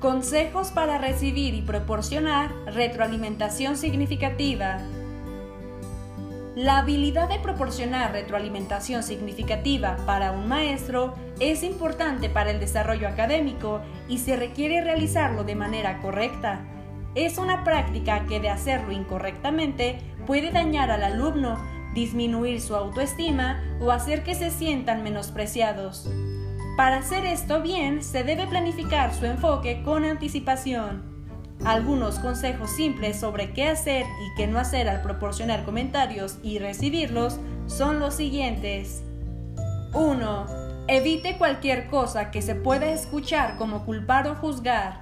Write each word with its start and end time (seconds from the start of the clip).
Consejos 0.00 0.72
para 0.72 0.98
recibir 0.98 1.54
y 1.54 1.62
proporcionar 1.62 2.52
retroalimentación 2.66 3.78
significativa. 3.78 4.82
La 6.54 6.78
habilidad 6.78 7.30
de 7.30 7.38
proporcionar 7.38 8.12
retroalimentación 8.12 9.02
significativa 9.02 9.96
para 10.04 10.32
un 10.32 10.48
maestro 10.48 11.14
es 11.40 11.62
importante 11.62 12.28
para 12.28 12.50
el 12.50 12.60
desarrollo 12.60 13.08
académico 13.08 13.80
y 14.06 14.18
se 14.18 14.36
requiere 14.36 14.82
realizarlo 14.82 15.44
de 15.44 15.54
manera 15.54 16.02
correcta. 16.02 16.60
Es 17.14 17.38
una 17.38 17.64
práctica 17.64 18.26
que 18.26 18.38
de 18.38 18.50
hacerlo 18.50 18.92
incorrectamente 18.92 19.98
puede 20.26 20.50
dañar 20.50 20.90
al 20.90 21.04
alumno, 21.04 21.56
disminuir 21.94 22.60
su 22.60 22.76
autoestima 22.76 23.62
o 23.80 23.90
hacer 23.90 24.24
que 24.24 24.34
se 24.34 24.50
sientan 24.50 25.02
menospreciados. 25.02 26.06
Para 26.76 26.98
hacer 26.98 27.24
esto 27.24 27.62
bien, 27.62 28.02
se 28.02 28.22
debe 28.22 28.46
planificar 28.46 29.14
su 29.14 29.24
enfoque 29.24 29.82
con 29.82 30.04
anticipación. 30.04 31.16
Algunos 31.64 32.18
consejos 32.18 32.70
simples 32.70 33.18
sobre 33.18 33.54
qué 33.54 33.66
hacer 33.68 34.04
y 34.04 34.34
qué 34.36 34.46
no 34.46 34.58
hacer 34.58 34.86
al 34.90 35.00
proporcionar 35.00 35.64
comentarios 35.64 36.38
y 36.42 36.58
recibirlos 36.58 37.40
son 37.66 37.98
los 37.98 38.14
siguientes. 38.14 39.02
1. 39.94 40.46
Evite 40.86 41.38
cualquier 41.38 41.88
cosa 41.88 42.30
que 42.30 42.42
se 42.42 42.54
pueda 42.54 42.90
escuchar 42.90 43.56
como 43.56 43.86
culpar 43.86 44.28
o 44.28 44.34
juzgar. 44.34 45.00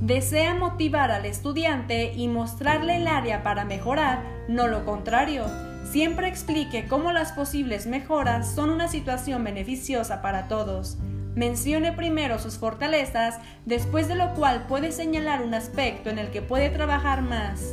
Desea 0.00 0.54
motivar 0.54 1.10
al 1.10 1.26
estudiante 1.26 2.12
y 2.14 2.28
mostrarle 2.28 2.96
el 2.98 3.08
área 3.08 3.42
para 3.42 3.64
mejorar, 3.64 4.22
no 4.46 4.68
lo 4.68 4.84
contrario. 4.84 5.46
Siempre 5.90 6.28
explique 6.28 6.86
cómo 6.86 7.12
las 7.12 7.32
posibles 7.32 7.86
mejoras 7.86 8.54
son 8.54 8.68
una 8.68 8.88
situación 8.88 9.42
beneficiosa 9.42 10.20
para 10.20 10.46
todos. 10.46 10.98
Mencione 11.34 11.92
primero 11.92 12.38
sus 12.38 12.58
fortalezas, 12.58 13.38
después 13.64 14.06
de 14.06 14.14
lo 14.14 14.34
cual 14.34 14.66
puede 14.66 14.92
señalar 14.92 15.40
un 15.40 15.54
aspecto 15.54 16.10
en 16.10 16.18
el 16.18 16.28
que 16.28 16.42
puede 16.42 16.68
trabajar 16.68 17.22
más. 17.22 17.72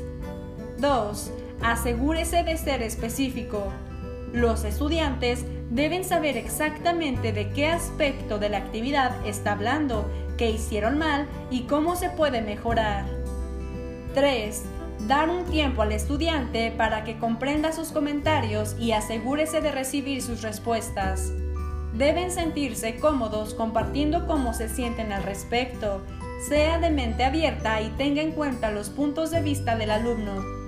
2. 0.80 1.31
Asegúrese 1.61 2.44
de 2.44 2.55
ser 2.57 2.81
específico. 2.83 3.73
Los 4.31 4.63
estudiantes 4.63 5.44
deben 5.69 6.05
saber 6.05 6.38
exactamente 6.38 7.33
de 7.33 7.50
qué 7.50 7.67
aspecto 7.67 8.39
de 8.39 8.47
la 8.47 8.59
actividad 8.59 9.13
está 9.27 9.52
hablando, 9.52 10.09
qué 10.38 10.52
hicieron 10.52 10.97
mal 10.97 11.27
y 11.52 11.63
cómo 11.63 11.97
se 11.97 12.09
puede 12.11 12.41
mejorar. 12.41 13.03
3. 14.13 14.63
Dar 15.07 15.29
un 15.29 15.45
tiempo 15.45 15.81
al 15.81 15.91
estudiante 15.91 16.71
para 16.71 17.03
que 17.03 17.17
comprenda 17.19 17.71
sus 17.71 17.89
comentarios 17.91 18.75
y 18.79 18.93
asegúrese 18.93 19.61
de 19.61 19.71
recibir 19.71 20.21
sus 20.21 20.41
respuestas 20.41 21.31
deben 21.97 22.29
sentirse 22.31 22.97
cómodos 22.97 23.53
compartiendo 23.53 24.27
cómo 24.27 24.53
se 24.53 24.69
sienten 24.69 25.11
al 25.11 25.23
respecto. 25.23 26.01
Sea 26.47 26.79
de 26.79 26.89
mente 26.89 27.23
abierta 27.23 27.81
y 27.81 27.89
tenga 27.91 28.21
en 28.21 28.31
cuenta 28.31 28.71
los 28.71 28.89
puntos 28.89 29.31
de 29.31 29.41
vista 29.41 29.77
del 29.77 29.91
alumno. 29.91 30.64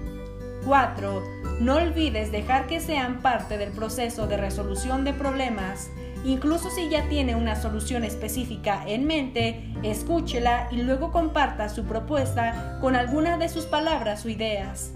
4. 0.68 1.24
No 1.62 1.76
olvides 1.76 2.30
dejar 2.30 2.68
que 2.68 2.82
sean 2.82 3.22
parte 3.22 3.58
del 3.58 3.72
proceso 3.72 4.28
de 4.28 4.36
resolución 4.36 5.06
de 5.06 5.14
problemas. 5.14 5.90
Incluso 6.26 6.70
si 6.70 6.90
ya 6.90 7.08
tiene 7.08 7.38
una 7.38 7.56
solución 7.56 8.04
específica 8.04 8.84
en 8.86 9.08
mente, 9.08 9.74
escúchela 9.82 10.68
y 10.70 10.82
luego 10.82 11.14
comparta 11.14 11.70
su 11.70 11.86
propuesta 11.86 12.80
con 12.82 12.98
alguna 12.98 13.38
de 13.38 13.48
sus 13.48 13.66
palabras 13.66 14.26
o 14.26 14.30
ideas. 14.30 14.92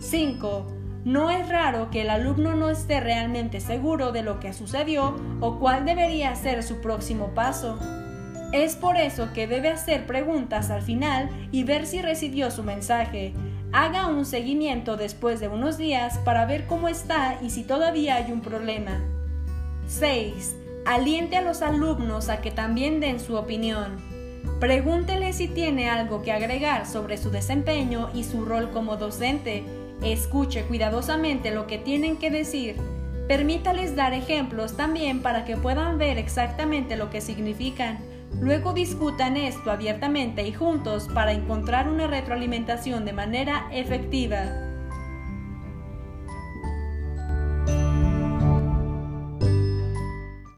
5. 0.00 0.66
No 1.06 1.30
es 1.30 1.48
raro 1.48 1.88
que 1.90 2.02
el 2.02 2.10
alumno 2.10 2.54
no 2.54 2.68
esté 2.68 3.00
realmente 3.00 3.60
seguro 3.60 4.12
de 4.12 4.22
lo 4.22 4.38
que 4.38 4.52
sucedió 4.52 5.16
o 5.40 5.58
cuál 5.58 5.86
debería 5.86 6.34
ser 6.34 6.62
su 6.62 6.82
próximo 6.82 7.28
paso. 7.34 7.78
Es 8.52 8.76
por 8.76 8.98
eso 8.98 9.32
que 9.32 9.46
debe 9.46 9.70
hacer 9.70 10.06
preguntas 10.06 10.70
al 10.70 10.82
final 10.82 11.30
y 11.52 11.64
ver 11.64 11.86
si 11.86 12.02
recibió 12.02 12.50
su 12.50 12.62
mensaje. 12.62 13.32
Haga 13.76 14.06
un 14.06 14.24
seguimiento 14.24 14.96
después 14.96 15.40
de 15.40 15.48
unos 15.48 15.78
días 15.78 16.18
para 16.18 16.46
ver 16.46 16.68
cómo 16.68 16.86
está 16.86 17.40
y 17.42 17.50
si 17.50 17.64
todavía 17.64 18.14
hay 18.14 18.30
un 18.30 18.40
problema. 18.40 19.02
6. 19.88 20.54
Aliente 20.86 21.36
a 21.36 21.42
los 21.42 21.60
alumnos 21.60 22.28
a 22.28 22.40
que 22.40 22.52
también 22.52 23.00
den 23.00 23.18
su 23.18 23.34
opinión. 23.34 23.96
Pregúntele 24.60 25.32
si 25.32 25.48
tiene 25.48 25.90
algo 25.90 26.22
que 26.22 26.30
agregar 26.30 26.86
sobre 26.86 27.16
su 27.16 27.30
desempeño 27.30 28.10
y 28.14 28.22
su 28.22 28.44
rol 28.44 28.70
como 28.70 28.96
docente 28.96 29.64
Escuche 30.04 30.62
cuidadosamente 30.66 31.50
lo 31.50 31.66
que 31.66 31.78
tienen 31.78 32.16
que 32.16 32.30
decir. 32.30 32.76
Permítales 33.26 33.96
dar 33.96 34.12
ejemplos 34.12 34.76
también 34.76 35.20
para 35.20 35.44
que 35.44 35.56
puedan 35.56 35.98
ver 35.98 36.16
exactamente 36.16 36.94
lo 36.94 37.10
que 37.10 37.20
significan. 37.20 37.98
Luego 38.40 38.72
discutan 38.72 39.36
esto 39.36 39.70
abiertamente 39.70 40.46
y 40.46 40.52
juntos 40.52 41.08
para 41.14 41.32
encontrar 41.32 41.88
una 41.88 42.06
retroalimentación 42.06 43.04
de 43.04 43.12
manera 43.12 43.68
efectiva. 43.72 44.73